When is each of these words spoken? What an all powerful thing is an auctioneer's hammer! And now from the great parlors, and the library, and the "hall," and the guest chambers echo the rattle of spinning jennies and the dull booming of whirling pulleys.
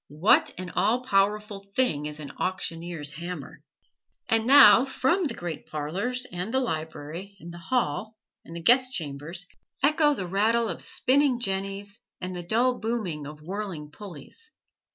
What 0.07 0.49
an 0.57 0.71
all 0.71 1.03
powerful 1.03 1.59
thing 1.75 2.07
is 2.07 2.19
an 2.19 2.31
auctioneer's 2.39 3.11
hammer! 3.11 3.61
And 4.27 4.47
now 4.47 4.83
from 4.83 5.25
the 5.25 5.35
great 5.35 5.67
parlors, 5.67 6.25
and 6.31 6.51
the 6.51 6.59
library, 6.59 7.35
and 7.39 7.53
the 7.53 7.59
"hall," 7.59 8.17
and 8.43 8.55
the 8.55 8.63
guest 8.63 8.91
chambers 8.93 9.45
echo 9.83 10.15
the 10.15 10.25
rattle 10.25 10.67
of 10.69 10.81
spinning 10.81 11.39
jennies 11.39 11.99
and 12.19 12.35
the 12.35 12.41
dull 12.41 12.79
booming 12.79 13.27
of 13.27 13.43
whirling 13.43 13.91
pulleys. 13.91 14.49